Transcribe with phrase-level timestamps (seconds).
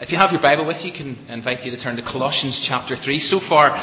[0.00, 2.94] If you have your Bible with you, can invite you to turn to Colossians chapter
[2.94, 3.18] 3.
[3.18, 3.74] So far,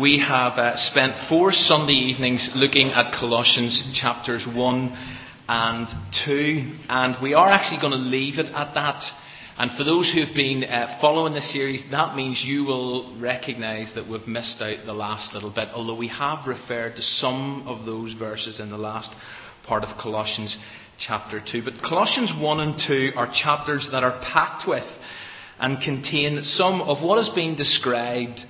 [0.00, 5.16] we have uh, spent four Sunday evenings looking at Colossians chapters 1
[5.48, 5.88] and
[6.24, 9.02] 2, and we are actually going to leave it at that.
[9.58, 13.92] And for those who have been uh, following the series, that means you will recognise
[13.96, 17.84] that we've missed out the last little bit, although we have referred to some of
[17.84, 19.10] those verses in the last
[19.66, 20.56] part of Colossians
[20.96, 21.64] chapter 2.
[21.64, 24.86] But Colossians 1 and 2 are chapters that are packed with
[25.58, 28.40] and contain some of what has been described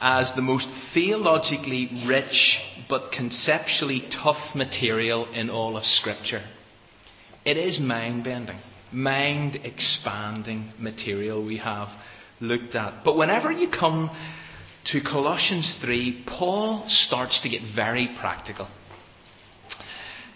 [0.00, 6.42] as the most theologically rich but conceptually tough material in all of Scripture.
[7.44, 8.58] It is mind bending,
[8.92, 11.88] mind expanding material we have
[12.40, 13.04] looked at.
[13.04, 14.10] But whenever you come
[14.86, 18.68] to Colossians 3, Paul starts to get very practical.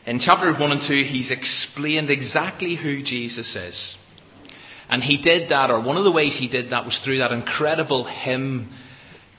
[0.05, 3.97] In chapter 1 and 2, he's explained exactly who Jesus is.
[4.93, 7.33] And he did that, or one of the ways he did that was through that
[7.33, 8.71] incredible hymn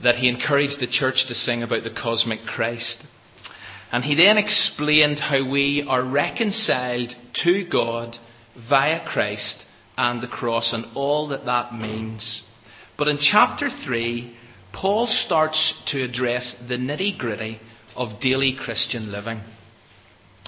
[0.02, 3.00] that he encouraged the church to sing about the cosmic Christ.
[3.92, 8.16] And he then explained how we are reconciled to God
[8.68, 9.64] via Christ
[9.96, 12.42] and the cross and all that that means.
[12.98, 14.36] But in chapter 3,
[14.72, 17.60] Paul starts to address the nitty gritty
[17.94, 19.40] of daily Christian living.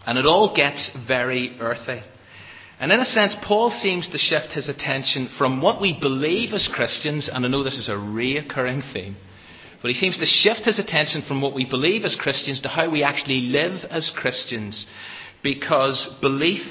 [0.05, 2.03] And it all gets very earthy.
[2.79, 6.69] And in a sense, Paul seems to shift his attention from what we believe as
[6.69, 9.17] Christians, and I know this is a reoccurring theme,
[9.81, 12.91] but he seems to shift his attention from what we believe as Christians to how
[12.91, 14.87] we actually live as Christians,
[15.43, 16.67] because belief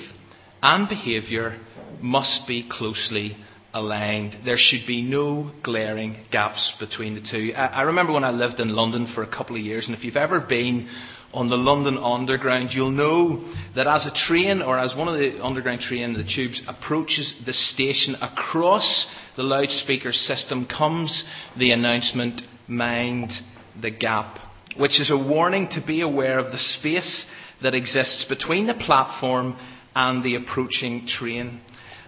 [0.61, 1.59] and behaviour
[2.01, 3.35] must be closely
[3.75, 4.37] aligned.
[4.45, 7.53] There should be no glaring gaps between the two.
[7.53, 10.15] I remember when I lived in London for a couple of years, and if you've
[10.15, 10.89] ever been
[11.33, 13.43] on the London Underground, you'll know
[13.75, 17.51] that as a train or as one of the Underground train, the tubes approaches the
[17.51, 21.25] station, across the loudspeaker system comes
[21.57, 23.33] the announcement, Mind
[23.81, 24.39] the Gap,
[24.77, 27.25] which is a warning to be aware of the space
[27.61, 29.57] that exists between the platform
[29.93, 31.59] and the approaching train.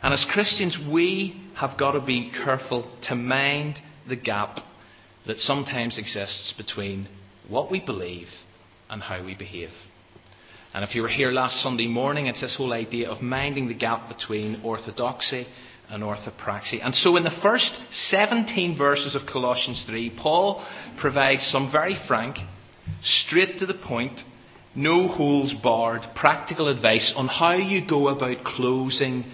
[0.02, 4.60] And as Christians, we have got to be careful to mind the gap
[5.26, 7.08] that sometimes exists between
[7.48, 8.28] what we believe
[8.90, 9.70] and how we behave.
[10.74, 13.74] And if you were here last Sunday morning, it's this whole idea of minding the
[13.74, 15.48] gap between orthodoxy
[15.90, 16.86] and orthopraxy.
[16.86, 20.66] And so, in the first 17 verses of Colossians 3, Paul
[21.00, 22.38] provides some very frank,
[23.02, 24.20] straight to the point,
[24.76, 29.26] no holes barred, practical advice on how you go about closing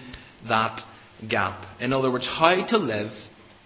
[0.48, 0.80] that
[1.28, 1.66] gap.
[1.80, 3.12] In other words, how to live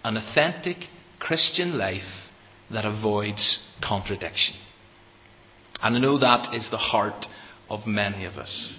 [0.03, 0.77] an authentic
[1.19, 2.29] Christian life
[2.71, 4.55] that avoids contradiction.
[5.81, 7.25] And I know that is the heart
[7.69, 8.73] of many of us.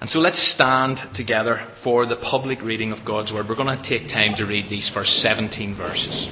[0.00, 3.46] And so let's stand together for the public reading of God's Word.
[3.48, 6.28] We're going to take time to read these first 17 verses.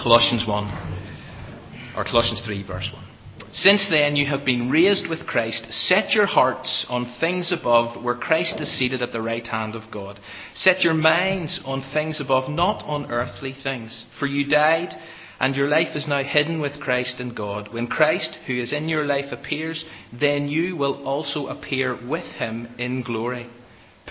[0.00, 3.09] Colossians 1, or Colossians 3, verse 1.
[3.52, 5.66] Since then you have been raised with Christ.
[5.70, 9.90] Set your hearts on things above, where Christ is seated at the right hand of
[9.90, 10.20] God.
[10.54, 14.04] Set your minds on things above, not on earthly things.
[14.18, 14.94] For you died
[15.40, 17.72] and your life is now hidden with Christ in God.
[17.72, 22.68] When Christ, who is in your life, appears, then you will also appear with him
[22.78, 23.48] in glory.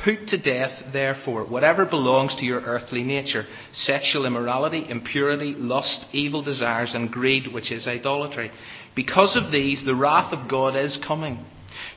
[0.03, 6.41] Put to death, therefore, whatever belongs to your earthly nature sexual immorality, impurity, lust, evil
[6.41, 8.49] desires, and greed, which is idolatry.
[8.95, 11.45] Because of these, the wrath of God is coming.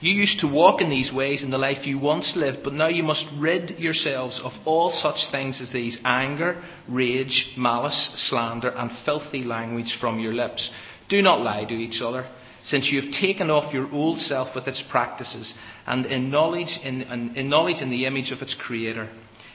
[0.00, 2.88] You used to walk in these ways in the life you once lived, but now
[2.88, 8.90] you must rid yourselves of all such things as these anger, rage, malice, slander, and
[9.04, 10.70] filthy language from your lips.
[11.08, 12.26] Do not lie to each other,
[12.64, 15.52] since you have taken off your old self with its practices,
[15.86, 19.08] and in knowledge in, in, in knowledge in the image of its Creator.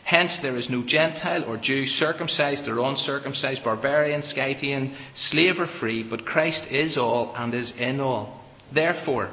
[0.08, 6.02] Hence, there is no Gentile or Jew, circumcised or uncircumcised, barbarian, Scythian, slave or free,
[6.02, 8.42] but Christ is all and is in all.
[8.74, 9.30] Therefore,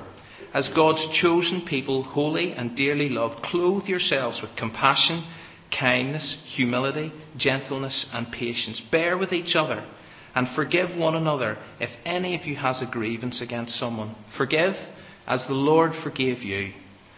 [0.53, 5.25] as God's chosen people, holy and dearly loved, clothe yourselves with compassion,
[5.71, 8.83] kindness, humility, gentleness, and patience.
[8.91, 9.87] Bear with each other
[10.35, 14.17] and forgive one another if any of you has a grievance against someone.
[14.37, 14.75] Forgive
[15.25, 16.73] as the Lord forgave you.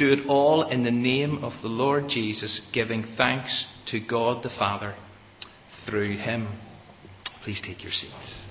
[0.00, 4.48] do it all in the name of the Lord Jesus, giving thanks to God the
[4.48, 4.96] Father
[5.86, 6.58] through him.
[7.44, 8.46] Please take your seats.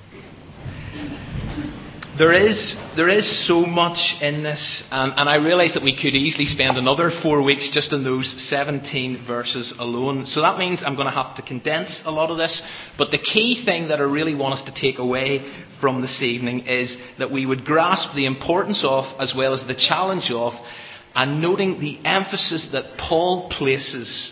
[2.20, 6.14] There is, there is so much in this, and, and I realise that we could
[6.14, 10.28] easily spend another four weeks just in those 17 verses alone.
[10.28, 12.62] So that means I'm going to have to condense a lot of this.
[12.96, 15.50] But the key thing that I really want us to take away
[15.82, 19.76] from this evening is that we would grasp the importance of, as well as the
[19.76, 20.54] challenge of,
[21.16, 24.32] and noting the emphasis that Paul places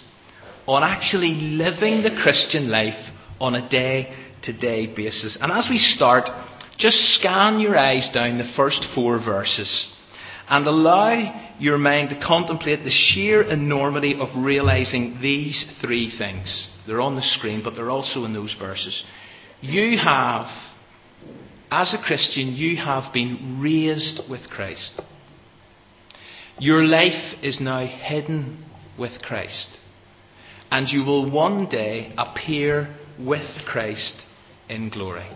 [0.68, 4.14] on actually living the Christian life on a day
[4.44, 5.38] to day basis.
[5.42, 6.30] And as we start,
[6.78, 9.88] just scan your eyes down the first four verses
[10.50, 16.70] and allow your mind to contemplate the sheer enormity of realizing these three things.
[16.86, 19.04] They're on the screen, but they're also in those verses.
[19.60, 20.46] You have,
[21.72, 25.02] as a Christian, you have been raised with Christ.
[26.60, 28.66] Your life is now hidden
[28.98, 29.70] with Christ.
[30.72, 34.22] And you will one day appear with Christ
[34.68, 35.30] in glory.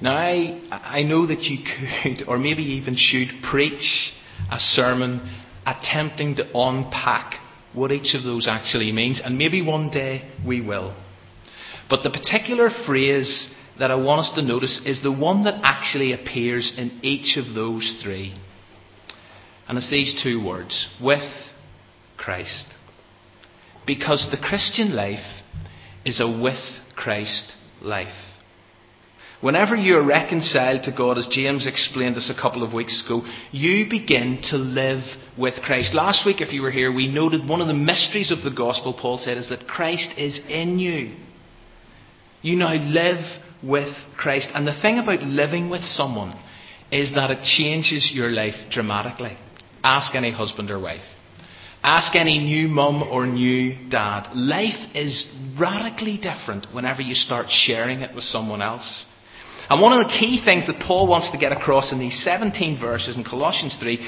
[0.00, 4.12] Now, I, I know that you could, or maybe even should, preach
[4.50, 7.34] a sermon attempting to unpack
[7.72, 10.96] what each of those actually means, and maybe one day we will.
[11.90, 16.12] But the particular phrase that I want us to notice is the one that actually
[16.12, 18.34] appears in each of those three.
[19.68, 21.30] And it's these two words with
[22.16, 22.66] Christ.
[23.86, 25.42] Because the Christian life
[26.04, 26.60] is a with
[26.96, 28.08] Christ life.
[29.40, 33.22] Whenever you are reconciled to God, as James explained us a couple of weeks ago,
[33.52, 35.04] you begin to live
[35.36, 35.94] with Christ.
[35.94, 38.92] Last week, if you were here, we noted one of the mysteries of the gospel,
[38.94, 41.14] Paul said, is that Christ is in you.
[42.42, 43.24] You now live
[43.62, 44.48] with Christ.
[44.54, 46.36] And the thing about living with someone
[46.90, 49.38] is that it changes your life dramatically.
[49.82, 51.04] Ask any husband or wife.
[51.82, 54.30] Ask any new mum or new dad.
[54.34, 55.26] Life is
[55.58, 59.04] radically different whenever you start sharing it with someone else.
[59.70, 62.80] And one of the key things that Paul wants to get across in these 17
[62.80, 63.98] verses in Colossians 3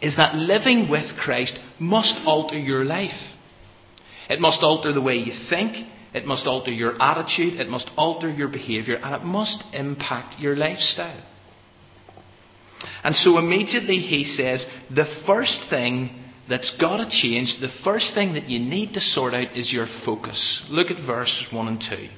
[0.00, 3.20] is that living with Christ must alter your life.
[4.30, 5.76] It must alter the way you think,
[6.14, 10.56] it must alter your attitude, it must alter your behaviour, and it must impact your
[10.56, 11.22] lifestyle.
[13.02, 16.10] And so immediately he says, the first thing
[16.48, 19.86] that's got to change, the first thing that you need to sort out is your
[20.04, 20.64] focus.
[20.68, 22.08] Look at verses 1 and 2.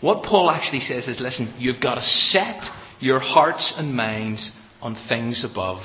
[0.00, 2.64] What Paul actually says is listen, you've got to set
[3.00, 5.82] your hearts and minds on things above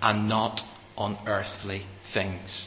[0.00, 0.60] and not
[0.96, 2.66] on earthly things.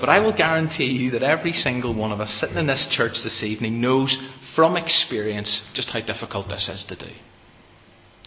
[0.00, 3.14] But I will guarantee you that every single one of us sitting in this church
[3.24, 4.20] this evening knows
[4.54, 7.12] from experience just how difficult this is to do.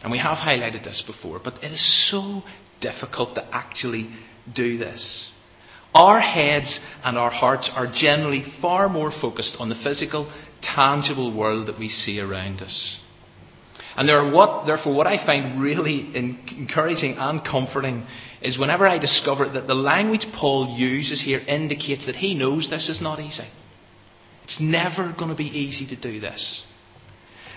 [0.04, 2.44] And we have highlighted this before, but it is so
[2.80, 4.10] difficult to actually
[4.54, 5.30] do this.
[5.94, 10.32] Our heads and our hearts are generally far more focused on the physical,
[10.62, 12.98] tangible world that we see around us.
[13.96, 18.08] And what, therefore, what I find really encouraging and comforting
[18.42, 22.88] is whenever I discover that the language Paul uses here indicates that he knows this
[22.88, 23.48] is not easy.
[24.46, 26.64] It's never going to be easy to do this.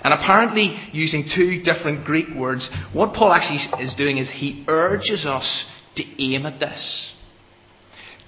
[0.05, 5.25] And apparently, using two different Greek words, what Paul actually is doing is he urges
[5.25, 5.65] us
[5.97, 7.11] to aim at this,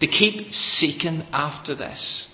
[0.01, 2.27] to keep seeking after this,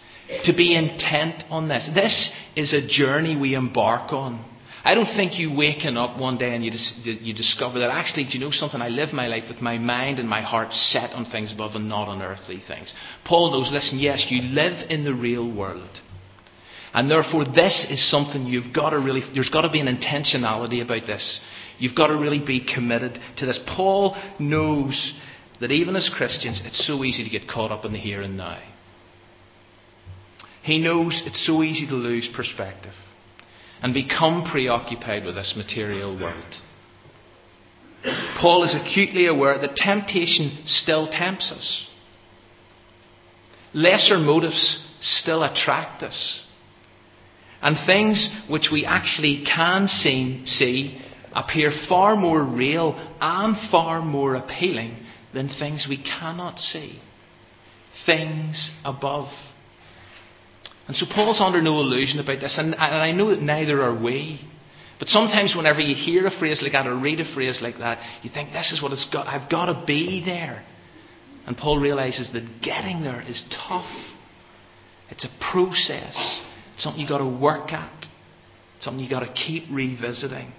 [0.44, 1.90] to be intent on this.
[1.92, 4.44] This is a journey we embark on.
[4.84, 8.24] I don't think you waking up one day and you, dis- you discover that actually,
[8.24, 8.80] do you know something?
[8.80, 11.88] I live my life with my mind and my heart set on things above and
[11.88, 12.92] not on earthly things.
[13.24, 16.00] Paul knows, listen, yes, you live in the real world.
[16.94, 20.82] And therefore, this is something you've got to really, there's got to be an intentionality
[20.82, 21.40] about this.
[21.78, 23.58] You've got to really be committed to this.
[23.66, 25.14] Paul knows
[25.60, 28.36] that even as Christians, it's so easy to get caught up in the here and
[28.36, 28.60] now.
[30.62, 32.92] He knows it's so easy to lose perspective
[33.80, 36.54] and become preoccupied with this material world.
[38.40, 41.86] Paul is acutely aware that temptation still tempts us.
[43.74, 46.41] Lesser motives still attract us.
[47.62, 51.00] And things which we actually can see, see
[51.32, 54.96] appear far more real and far more appealing
[55.32, 57.00] than things we cannot see.
[58.04, 59.28] Things above.
[60.88, 63.94] And so Paul's under no illusion about this, and, and I know that neither are
[63.94, 64.40] we.
[64.98, 67.98] But sometimes whenever you hear a phrase like that or read a phrase like that,
[68.22, 69.26] you think this is what it's got.
[69.26, 70.64] I've got to be there.
[71.46, 73.90] And Paul realizes that getting there is tough.
[75.10, 76.40] It's a process
[76.76, 78.06] something you've got to work at,
[78.80, 80.52] something you've got to keep revisiting.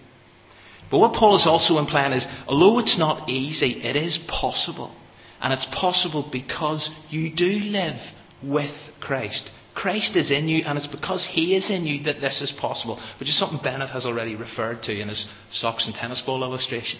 [0.92, 4.96] But what Paul is also implying is, although it's not easy, it is possible.
[5.42, 8.00] And it's possible because you do live
[8.44, 9.50] with Christ.
[9.74, 13.02] Christ is in you, and it's because He is in you that this is possible,
[13.20, 17.00] which is something Bennett has already referred to in his socks and tennis ball illustration.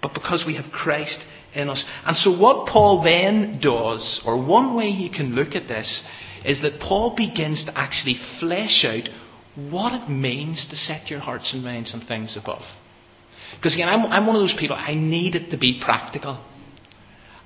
[0.00, 1.20] But because we have Christ
[1.54, 1.84] in us.
[2.04, 6.02] And so, what Paul then does, or one way you can look at this,
[6.44, 9.08] is that Paul begins to actually flesh out
[9.54, 12.62] what it means to set your hearts and minds on things above.
[13.56, 16.42] Because again, I'm, I'm one of those people, I need it to be practical.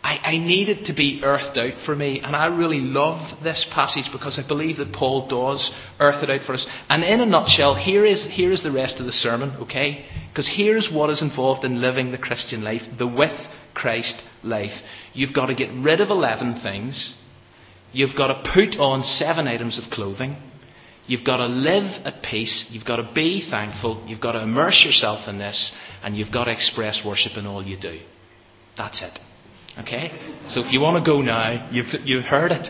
[0.06, 2.20] I, need it to be earthed out for me.
[2.20, 6.46] And I really love this passage because I believe that Paul does earth it out
[6.46, 6.66] for us.
[6.88, 10.06] And in a nutshell, here is, here is the rest of the sermon, okay?
[10.30, 13.36] Because here's what is involved in living the Christian life, the with
[13.74, 14.80] Christ life.
[15.12, 17.14] You've got to get rid of 11 things.
[17.96, 20.36] You've got to put on seven items of clothing.
[21.06, 22.66] You've got to live at peace.
[22.68, 24.04] You've got to be thankful.
[24.06, 25.72] You've got to immerse yourself in this.
[26.02, 27.98] And you've got to express worship in all you do.
[28.76, 29.18] That's it.
[29.78, 30.10] Okay?
[30.50, 32.68] So if you want to go now, you've, you've heard it.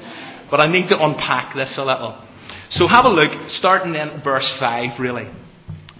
[0.48, 2.22] But I need to unpack this a little.
[2.70, 5.28] So have a look, starting at verse 5, really.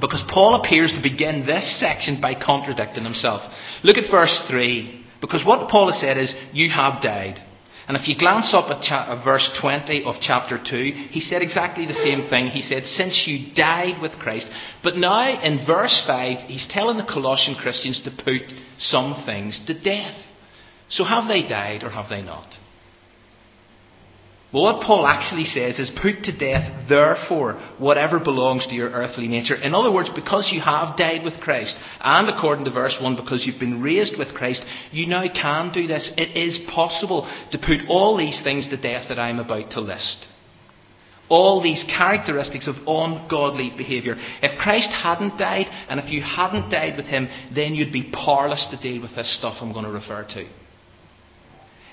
[0.01, 3.43] Because Paul appears to begin this section by contradicting himself.
[3.83, 5.05] Look at verse 3.
[5.21, 7.43] Because what Paul has said is, You have died.
[7.89, 11.87] And if you glance up at, cha- verse 20 of chapter 2, he said exactly
[11.87, 12.49] the same thing.
[12.49, 14.49] He said, Since you died with Christ.
[14.83, 18.43] But now, in verse 5, he's telling the Colossian Christians to put
[18.79, 20.17] some things to death.
[20.89, 22.57] So have they died or have they not?
[24.53, 29.27] Well, what Paul actually says is put to death, therefore, whatever belongs to your earthly
[29.27, 29.57] nature.
[29.57, 33.45] In other words, because you have died with Christ, and according to verse 1, because
[33.45, 36.13] you've been raised with Christ, you now can do this.
[36.17, 40.27] It is possible to put all these things to death that I'm about to list.
[41.29, 44.15] All these characteristics of ungodly behaviour.
[44.43, 48.69] If Christ hadn't died, and if you hadn't died with him, then you'd be powerless
[48.71, 50.49] to deal with this stuff I'm going to refer to.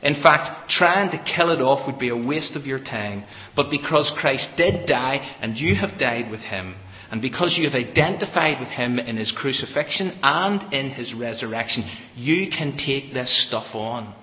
[0.04, 3.24] In fact, trying to kill it off would be a waste of your time.
[3.56, 6.76] But because Christ did die and you have died with him,
[7.10, 12.50] and because you have identified with him in his crucifixion and in his resurrection, you
[12.50, 14.14] can take this stuff on.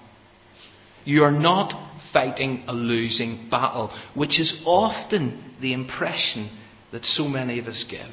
[1.05, 1.73] You are not
[2.13, 6.51] fighting a losing battle, which is often the impression
[6.93, 8.11] that so many of us give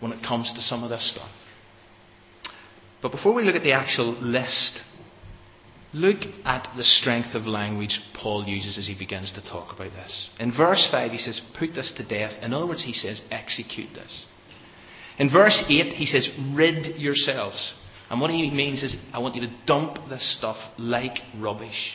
[0.00, 1.30] when it comes to some of this stuff.
[3.02, 4.80] But before we look at the actual list
[5.96, 10.28] Look at the strength of language Paul uses as he begins to talk about this.
[10.38, 12.32] In verse 5, he says, Put this to death.
[12.42, 14.26] In other words, he says, Execute this.
[15.18, 17.72] In verse 8, he says, Rid yourselves.
[18.10, 21.94] And what he means is, I want you to dump this stuff like rubbish.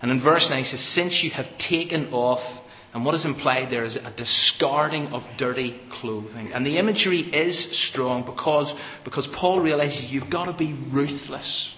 [0.00, 2.62] And in verse 9, he says, Since you have taken off,
[2.94, 6.52] and what is implied there is a discarding of dirty clothing.
[6.52, 8.72] And the imagery is strong because,
[9.04, 11.74] because Paul realizes you've got to be ruthless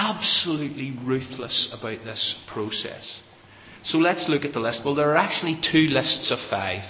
[0.00, 3.20] absolutely ruthless about this process.
[3.82, 4.82] So let's look at the list.
[4.84, 6.82] Well, there are actually two lists of five.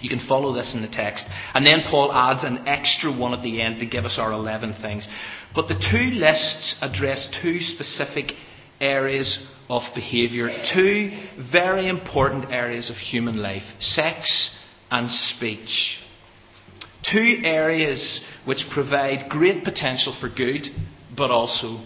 [0.00, 1.24] You can follow this in the text.
[1.54, 4.76] And then Paul adds an extra one at the end to give us our 11
[4.82, 5.06] things.
[5.54, 8.32] But the two lists address two specific
[8.80, 9.38] areas
[9.70, 11.10] of behaviour, two
[11.50, 14.54] very important areas of human life sex
[14.90, 15.98] and speech.
[17.02, 20.66] Two areas which provide great potential for good,
[21.16, 21.80] but also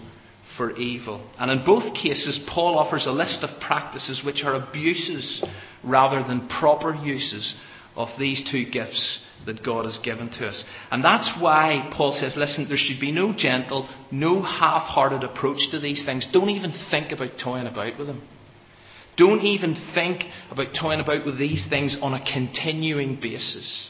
[0.60, 1.26] for evil.
[1.38, 5.42] And in both cases, Paul offers a list of practices which are abuses
[5.82, 7.54] rather than proper uses
[7.96, 10.62] of these two gifts that God has given to us.
[10.90, 15.70] And that's why Paul says, listen, there should be no gentle, no half hearted approach
[15.70, 16.28] to these things.
[16.30, 18.28] Don't even think about toying about with them.
[19.16, 23.88] Don't even think about toying about with these things on a continuing basis.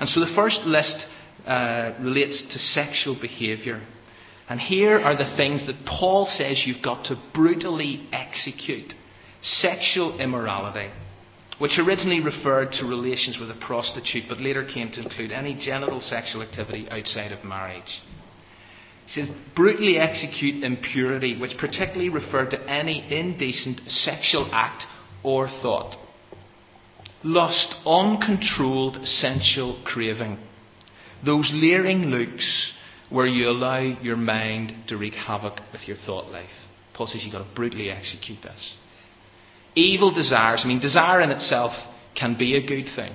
[0.00, 1.06] And so the first list
[1.46, 3.82] uh, relates to sexual behaviour.
[4.48, 8.94] And here are the things that Paul says you've got to brutally execute
[9.42, 10.90] sexual immorality,
[11.58, 16.00] which originally referred to relations with a prostitute, but later came to include any genital
[16.00, 18.00] sexual activity outside of marriage.
[19.06, 24.84] He says, brutally execute impurity, which particularly referred to any indecent sexual act
[25.22, 25.96] or thought.
[27.22, 30.38] Lust, uncontrolled sensual craving.
[31.24, 32.72] Those leering looks
[33.10, 36.50] where you allow your mind to wreak havoc with your thought life.
[36.94, 38.74] Paul says you've got to brutally execute this.
[39.74, 41.72] Evil desires, I mean, desire in itself
[42.18, 43.12] can be a good thing,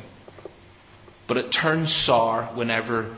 [1.28, 3.18] but it turns sour whenever,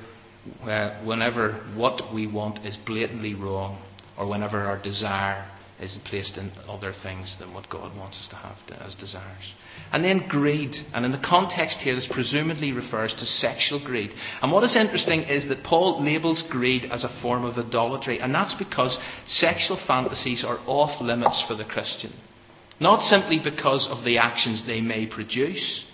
[0.63, 3.82] uh, whenever what we want is blatantly wrong,
[4.17, 5.46] or whenever our desire
[5.79, 9.53] is placed in other things than what God wants us to have as desires.
[9.91, 10.74] And then greed.
[10.94, 14.12] And in the context here, this presumably refers to sexual greed.
[14.41, 18.20] And what is interesting is that Paul labels greed as a form of idolatry.
[18.20, 22.13] And that's because sexual fantasies are off limits for the Christian.
[22.79, 25.86] Not simply because of the actions they may produce,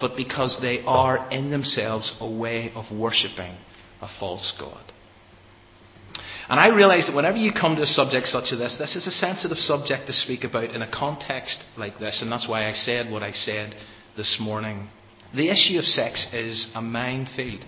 [0.00, 3.56] but because they are in themselves a way of worshipping
[4.00, 4.92] a false God.
[6.50, 9.06] And I realize that whenever you come to a subject such as this, this is
[9.06, 12.72] a sensitive subject to speak about in a context like this, and that's why I
[12.72, 13.76] said what I said
[14.16, 14.88] this morning.
[15.32, 17.64] The issue of sex is a minefield.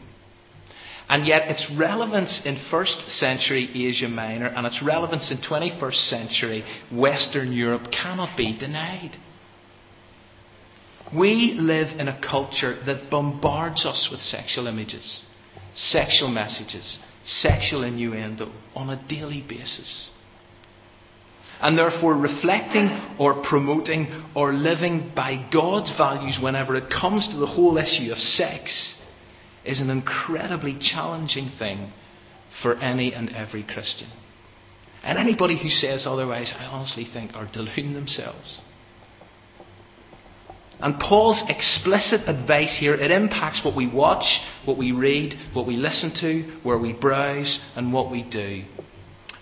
[1.09, 6.65] And yet its relevance in first century Asia Minor and its relevance in 21st century
[6.91, 9.17] Western Europe cannot be denied.
[11.17, 15.21] We live in a culture that bombards us with sexual images,
[15.77, 20.09] sexual messages, sexual innuendo on a daily basis.
[21.61, 22.89] And therefore, reflecting
[23.21, 28.19] or promoting or living by God's values whenever it comes to the whole issue of
[28.19, 28.97] sex
[29.65, 31.93] is an incredibly challenging thing
[32.63, 34.09] for any and every Christian.
[35.05, 38.61] And anybody who says otherwise, I honestly think, are deluding themselves.
[40.83, 45.77] And Paul's explicit advice here, it impacts what we watch, what we read, what we
[45.77, 48.65] listen to, where we browse, and what we do.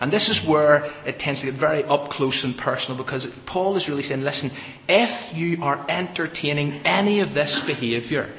[0.00, 3.76] And this is where it tends to get very up close and personal because Paul
[3.78, 4.50] is really saying, listen,
[4.86, 8.34] if you are entertaining any of this behaviour,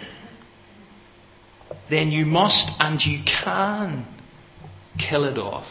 [1.89, 4.05] then you must and you can
[4.99, 5.65] kill it off.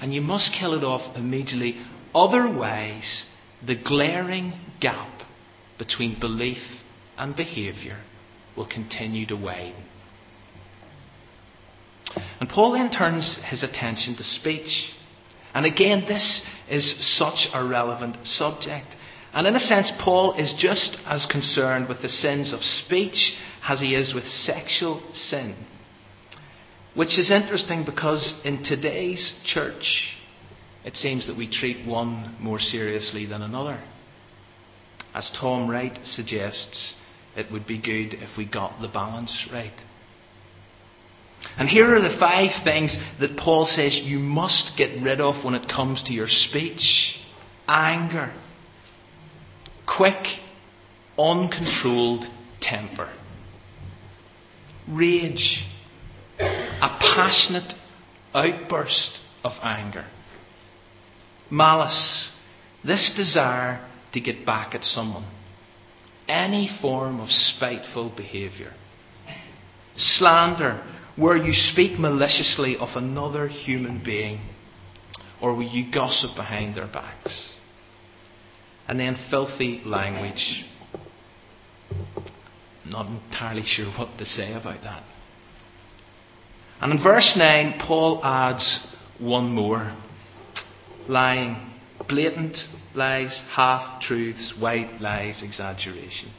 [0.00, 1.80] And you must kill it off immediately.
[2.14, 3.24] Otherwise,
[3.66, 5.20] the glaring gap
[5.80, 6.62] between belief
[7.16, 7.98] and behaviour
[8.54, 9.82] will continue to widen.
[12.38, 14.92] And Paul then turns his attention to speech.
[15.54, 18.94] And again, this is such a relevant subject.
[19.32, 23.34] And in a sense, Paul is just as concerned with the sins of speech
[23.66, 25.54] as he is with sexual sin.
[26.94, 30.16] Which is interesting because in today's church,
[30.84, 33.80] it seems that we treat one more seriously than another.
[35.14, 36.94] As Tom Wright suggests,
[37.36, 39.72] it would be good if we got the balance right.
[41.56, 45.54] And here are the five things that Paul says you must get rid of when
[45.54, 47.16] it comes to your speech.
[47.66, 48.32] Anger,
[49.86, 50.26] quick,
[51.18, 52.24] uncontrolled
[52.60, 53.10] temper,
[54.88, 55.64] rage,
[56.38, 57.72] a passionate
[58.34, 60.06] outburst of anger,
[61.50, 62.30] malice,
[62.84, 65.28] this desire to get back at someone.
[66.28, 68.72] Any form of spiteful behaviour.
[69.96, 70.82] Slander,
[71.16, 74.40] where you speak maliciously of another human being,
[75.42, 77.54] or where you gossip behind their backs.
[78.88, 80.64] And then filthy language.
[82.86, 85.04] Not entirely sure what to say about that.
[86.80, 88.86] And in verse 9, Paul adds
[89.18, 89.94] one more
[91.08, 91.56] lying
[92.08, 92.56] blatant
[92.94, 96.30] lies, half truths, white lies, exaggeration.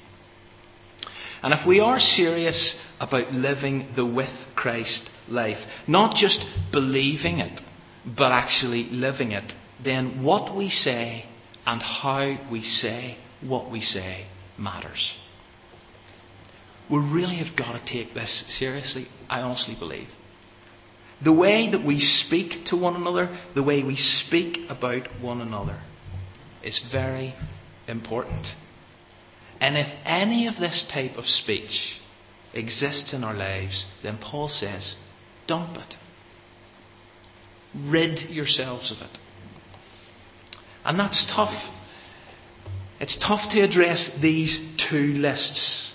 [1.43, 7.59] And if we are serious about living the with Christ life, not just believing it,
[8.05, 9.51] but actually living it,
[9.83, 11.25] then what we say
[11.65, 15.13] and how we say what we say matters.
[16.91, 20.09] We really have got to take this seriously, I honestly believe.
[21.23, 25.81] The way that we speak to one another, the way we speak about one another,
[26.63, 27.33] is very
[27.87, 28.47] important.
[29.59, 31.99] And if any of this type of speech
[32.53, 34.95] exists in our lives, then Paul says,
[35.47, 35.95] dump it.
[37.75, 39.17] Rid yourselves of it.
[40.83, 41.53] And that's tough.
[42.99, 45.91] It's tough to address these two lists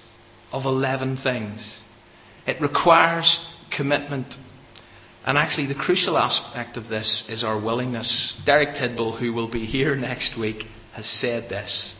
[0.52, 1.80] of 11 things.
[2.46, 3.38] It requires
[3.76, 4.34] commitment
[5.26, 8.32] and actually, the crucial aspect of this is our willingness.
[8.46, 10.62] Derek Tidball, who will be here next week,
[10.94, 11.94] has said this.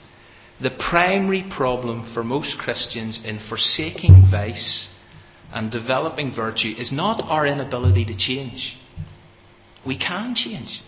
[0.62, 4.88] The primary problem for most Christians in forsaking vice
[5.52, 8.76] and developing virtue is not our inability to change.
[9.84, 10.80] We can change.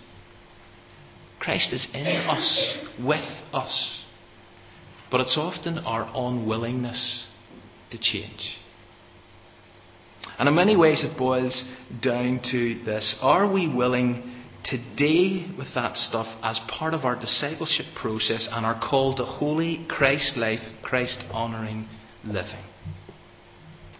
[1.41, 4.05] Christ is in us, with us.
[5.11, 7.27] But it's often our unwillingness
[7.91, 8.59] to change.
[10.39, 11.65] And in many ways, it boils
[12.01, 17.19] down to this Are we willing to deal with that stuff as part of our
[17.19, 21.89] discipleship process and our call to holy Christ life, Christ honouring
[22.25, 22.65] living?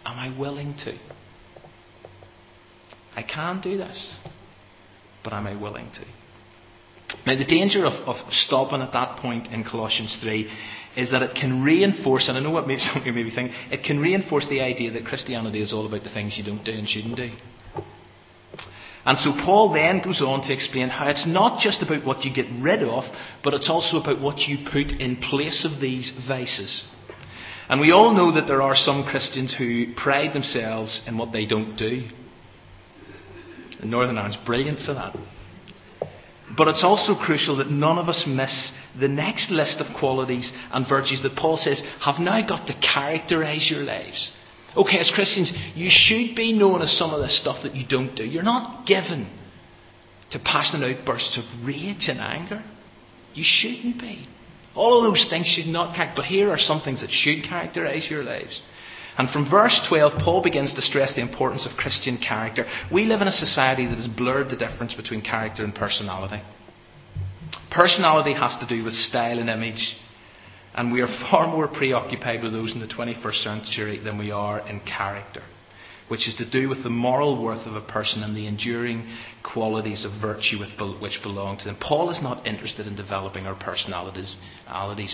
[0.05, 0.97] Am I willing to?
[3.17, 4.15] I can do this,
[5.25, 6.05] but am I willing to?
[7.27, 10.49] Now, the danger of, of stopping at that point in Colossians 3
[10.99, 13.55] is that it can reinforce, and I know what some of you may be thinking,
[13.71, 16.73] it can reinforce the idea that Christianity is all about the things you don't do
[16.73, 17.31] and shouldn't do.
[19.05, 22.35] And so Paul then goes on to explain how it's not just about what you
[22.35, 23.05] get rid of,
[23.45, 26.85] but it's also about what you put in place of these vices.
[27.69, 31.47] And we all know that there are some Christians who pride themselves in what they
[31.47, 32.09] don't do.
[33.81, 35.17] And Northern Ireland's brilliant for that.
[36.57, 40.89] But it's also crucial that none of us miss the next list of qualities and
[40.89, 44.33] virtues that Paul says have now got to characterize your lives.
[44.77, 48.15] Okay, as Christians, you should be known as some of the stuff that you don't
[48.15, 48.25] do.
[48.25, 49.29] You're not given
[50.31, 52.63] to passionate outbursts of rage and anger.
[53.35, 54.27] You shouldn't be.
[54.75, 58.23] All of those things should not but here are some things that should characterize your
[58.23, 58.61] lives.
[59.19, 62.65] And from verse 12, Paul begins to stress the importance of Christian character.
[62.93, 66.41] We live in a society that has blurred the difference between character and personality.
[67.71, 69.97] Personality has to do with style and image,
[70.73, 74.61] and we are far more preoccupied with those in the 21st century than we are
[74.69, 75.43] in character,
[76.07, 79.05] which is to do with the moral worth of a person and the enduring
[79.43, 80.59] qualities of virtue
[81.01, 81.77] which belong to them.
[81.81, 84.37] Paul is not interested in developing our personalities,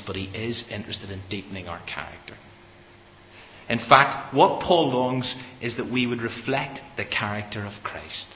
[0.06, 2.34] but he is interested in deepening our character.
[3.68, 8.28] In fact, what Paul longs is that we would reflect the character of Christ.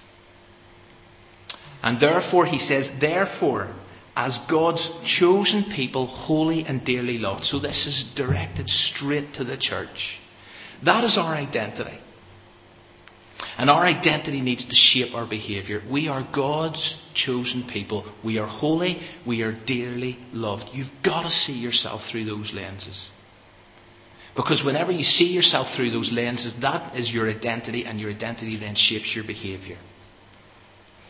[1.82, 3.74] And therefore, he says, therefore,
[4.16, 7.44] as God's chosen people, holy and dearly loved.
[7.44, 10.18] So this is directed straight to the church.
[10.84, 11.98] That is our identity.
[13.56, 15.82] And our identity needs to shape our behaviour.
[15.90, 18.12] We are God's chosen people.
[18.24, 19.00] We are holy.
[19.26, 20.64] We are dearly loved.
[20.72, 23.08] You've got to see yourself through those lenses.
[24.38, 28.56] Because whenever you see yourself through those lenses, that is your identity, and your identity
[28.56, 29.78] then shapes your behaviour.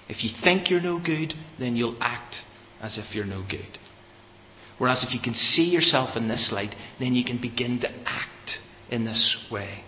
[0.08, 2.36] If you think you're no good, then you'll act
[2.80, 3.78] as if you're no good.
[4.78, 8.60] Whereas if you can see yourself in this light, then you can begin to act
[8.90, 9.84] in this way.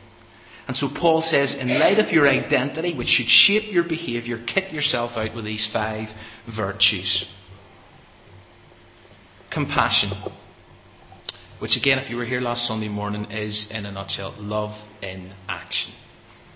[0.68, 4.70] And so Paul says, in light of your identity, which should shape your behaviour, kit
[4.70, 6.08] yourself out with these five
[6.54, 7.24] virtues.
[9.50, 10.10] Compassion,
[11.60, 15.32] which again, if you were here last Sunday morning, is in a nutshell love in
[15.48, 15.92] action.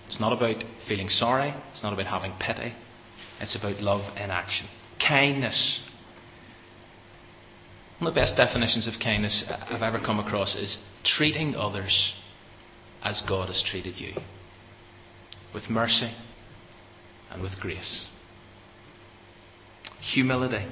[0.06, 2.74] It's not about feeling sorry, it's not about having pity,
[3.40, 4.66] it's about love in action.
[4.98, 5.80] Kindness,
[7.98, 12.12] one of the best definitions of kindness I've ever come across is treating others
[13.02, 14.14] as God has treated you
[15.52, 16.12] with mercy
[17.30, 18.06] and with grace.
[20.12, 20.66] Humility.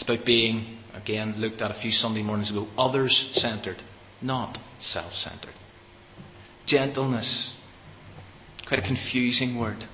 [0.00, 3.82] It's about being, again, looked at a few Sunday mornings ago, others centered,
[4.22, 5.52] not self centered.
[6.66, 7.54] Gentleness.
[8.66, 9.84] Quite a confusing word,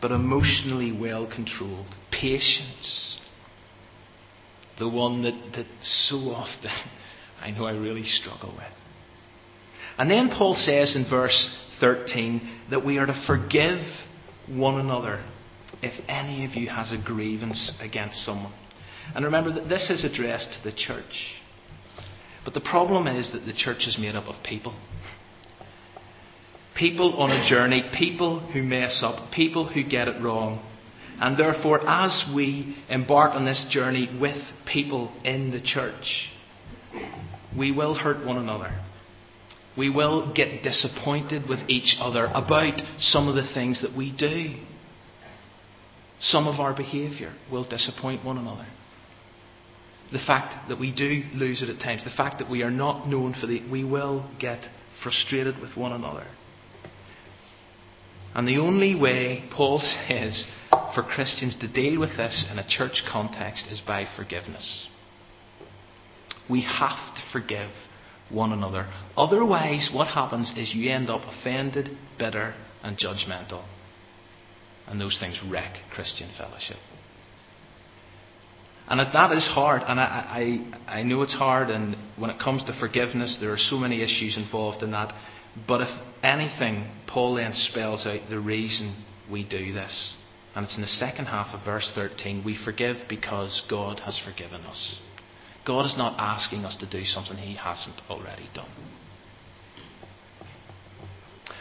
[0.00, 1.88] but emotionally well controlled.
[2.10, 3.20] Patience
[4.78, 6.70] the one that, that so often
[7.40, 8.72] I know I really struggle with.
[9.98, 13.80] And then Paul says in verse 13 that we are to forgive
[14.48, 15.22] one another
[15.82, 18.54] if any of you has a grievance against someone.
[19.14, 21.34] And remember that this is addressed to the church.
[22.44, 24.74] But the problem is that the church is made up of people.
[26.76, 30.62] People on a journey, people who mess up, people who get it wrong.
[31.20, 34.36] And therefore, as we embark on this journey with
[34.66, 36.28] people in the church,
[37.56, 38.72] we will hurt one another.
[39.76, 44.54] We will get disappointed with each other about some of the things that we do.
[46.18, 48.66] Some of our behaviour will disappoint one another.
[50.14, 53.08] The fact that we do lose it at times, the fact that we are not
[53.08, 54.64] known for the, we will get
[55.02, 56.24] frustrated with one another.
[58.32, 60.46] And the only way, Paul says,
[60.94, 64.86] for Christians to deal with this in a church context is by forgiveness.
[66.48, 67.72] We have to forgive
[68.30, 68.86] one another.
[69.16, 73.64] Otherwise, what happens is you end up offended, bitter, and judgmental.
[74.86, 76.76] And those things wreck Christian fellowship.
[78.86, 82.64] And that is hard, and I, I, I know it's hard, and when it comes
[82.64, 85.14] to forgiveness, there are so many issues involved in that.
[85.66, 85.88] But if
[86.22, 90.14] anything, Paul then spells out the reason we do this.
[90.54, 94.62] And it's in the second half of verse 13 we forgive because God has forgiven
[94.62, 94.98] us.
[95.66, 98.68] God is not asking us to do something He hasn't already done.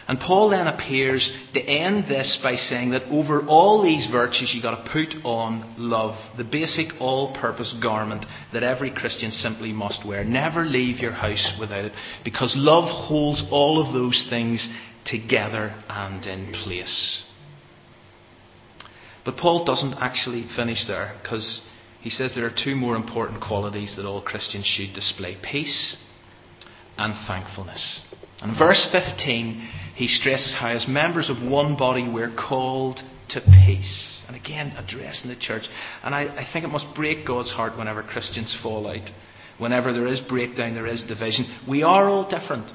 [0.07, 4.63] And Paul then appears to end this by saying that over all these virtues you've
[4.63, 10.05] got to put on love, the basic all purpose garment that every Christian simply must
[10.05, 10.23] wear.
[10.23, 14.67] Never leave your house without it, because love holds all of those things
[15.05, 17.23] together and in place.
[19.25, 21.61] But Paul doesn't actually finish there because
[22.01, 25.95] he says there are two more important qualities that all Christians should display peace
[26.97, 28.01] and thankfulness.
[28.41, 34.09] And verse 15, he stresses how, as members of one body, we're called to peace.
[34.27, 35.63] And again, addressing the church.
[36.03, 39.09] And I, I think it must break God's heart whenever Christians fall out.
[39.59, 41.45] Whenever there is breakdown, there is division.
[41.69, 42.71] We are all different.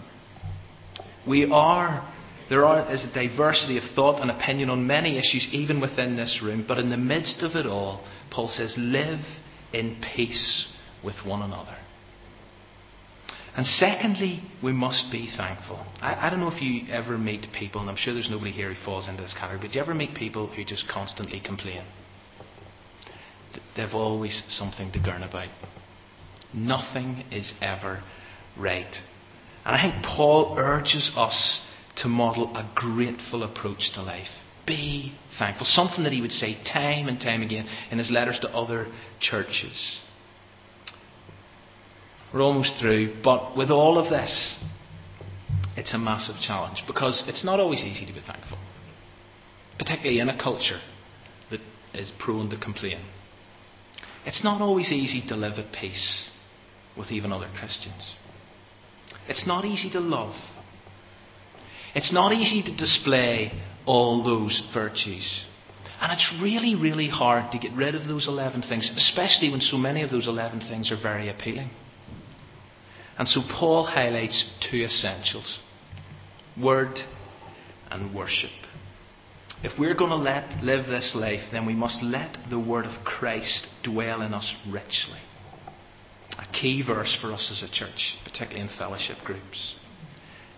[1.27, 2.15] We are.
[2.49, 6.41] There are, is a diversity of thought and opinion on many issues, even within this
[6.43, 6.65] room.
[6.69, 9.21] But in the midst of it all, Paul says, live
[9.73, 10.69] in peace
[11.05, 11.77] with one another.
[13.59, 15.85] And secondly, we must be thankful.
[16.01, 18.73] I, I, don't know if you ever meet people, and I'm sure there's nobody here
[18.73, 21.83] who falls into this category, but do you ever meet people who just constantly complain?
[23.77, 25.49] They've always something to gurn about.
[26.55, 28.05] Nothing is ever
[28.57, 28.95] right.
[29.67, 31.61] And I think Paul urges us
[31.97, 34.29] to model a grateful approach to life.
[34.69, 35.67] Be thankful.
[35.67, 38.87] Something that he would say time and time again in his letters to other
[39.19, 39.99] churches.
[42.33, 44.57] We're almost through, but with all of this,
[45.77, 48.59] it's a massive challenge because it's not always easy to be thankful,
[49.79, 50.81] particularly in a culture
[51.51, 51.61] that
[51.95, 53.01] is prone to complain.
[54.27, 56.29] It's not always easy to live at peace
[56.97, 58.15] with even other Christians.
[59.29, 60.35] It's not easy to love.
[61.95, 63.53] It's not easy to display
[63.87, 65.45] all those virtues.
[66.01, 69.79] And it's really, really hard to get rid of those 11 things, especially when so
[69.79, 71.71] many of those 11 things are very appealing.
[73.19, 75.59] And so Paul highlights two essentials
[76.61, 76.99] word
[77.91, 78.51] and worship.
[79.63, 83.05] If we're going to let, live this life, then we must let the word of
[83.05, 85.19] Christ dwell in us richly.
[86.39, 89.75] A key verse for us as a church, particularly in fellowship groups.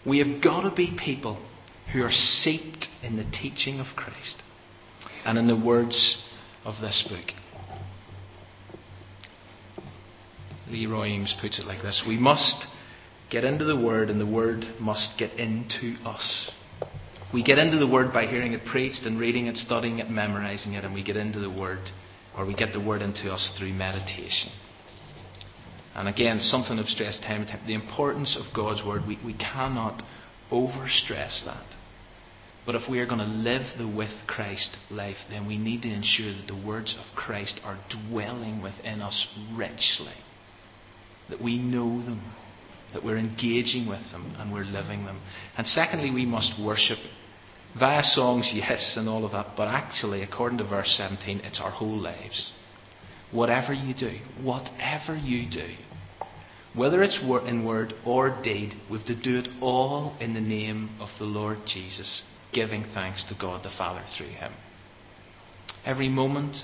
[0.07, 1.43] We have got to be people
[1.93, 4.43] who are seeped in the teaching of Christ
[5.25, 6.23] and in the words
[6.65, 7.35] of this book.
[10.71, 12.67] Leroy Eims puts it like this We must
[13.31, 16.51] get into the Word, and the Word must get into us.
[17.33, 20.75] We get into the Word by hearing it preached and reading it, studying it, memorizing
[20.75, 21.79] it, and we get into the Word,
[22.37, 24.51] or we get the Word into us through meditation.
[25.95, 29.03] And again, something I've stressed time and time the importance of God's Word.
[29.07, 30.03] We, we cannot
[30.51, 31.65] overstress that.
[32.67, 35.93] But if we are going to live the with Christ life, then we need to
[35.93, 40.15] ensure that the words of Christ are dwelling within us richly
[41.31, 42.35] that we know them,
[42.93, 45.21] that we're engaging with them and we're living them.
[45.57, 46.99] And secondly, we must worship
[47.79, 51.71] via songs, yes, and all of that, but actually, according to verse 17, it's our
[51.71, 52.53] whole lives.
[53.33, 55.69] Whatever you do, whatever you do,
[56.75, 61.09] whether it's in word or deed, we've to do it all in the name of
[61.19, 64.53] the Lord Jesus, giving thanks to God the Father through Him.
[65.85, 66.57] Every moment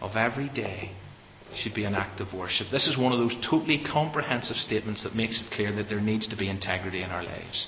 [0.00, 0.92] of every day
[1.56, 2.68] should be an act of worship.
[2.70, 6.28] This is one of those totally comprehensive statements that makes it clear that there needs
[6.28, 7.66] to be integrity in our lives.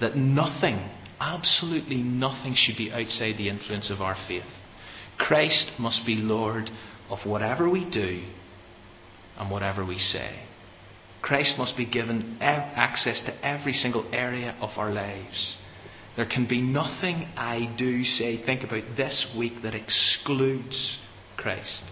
[0.00, 0.88] That nothing,
[1.20, 4.44] absolutely nothing, should be outside the influence of our faith.
[5.18, 6.70] Christ must be Lord
[7.10, 8.22] of whatever we do
[9.36, 10.44] and whatever we say.
[11.20, 15.56] Christ must be given access to every single area of our lives.
[16.16, 20.98] There can be nothing I do, say, think about this week that excludes
[21.36, 21.82] Christ.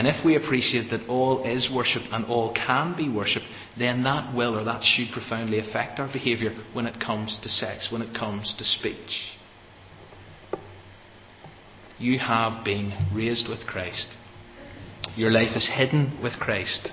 [0.00, 3.42] And if we appreciate that all is worship and all can be worship,
[3.78, 7.92] then that will or that should profoundly affect our behaviour when it comes to sex,
[7.92, 9.36] when it comes to speech.
[11.98, 14.08] You have been raised with Christ.
[15.16, 16.90] Your life is hidden with Christ.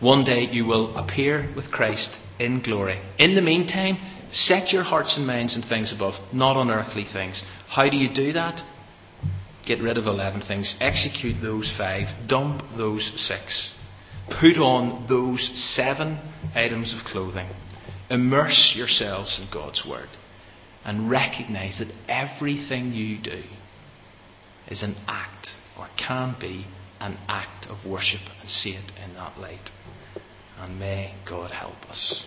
[0.00, 3.00] One day you will appear with Christ in glory.
[3.20, 3.98] In the meantime,
[4.32, 7.40] set your hearts and minds on things above, not on earthly things.
[7.68, 8.60] How do you do that?
[9.66, 10.76] Get rid of 11 things.
[10.80, 12.28] Execute those five.
[12.28, 13.72] Dump those six.
[14.40, 16.18] Put on those seven
[16.54, 17.48] items of clothing.
[18.10, 20.08] Immerse yourselves in God's Word.
[20.84, 23.42] And recognize that everything you do
[24.68, 25.48] is an act,
[25.78, 26.66] or can be
[26.98, 29.70] an act of worship, and see it in that light.
[30.58, 32.24] And may God help us.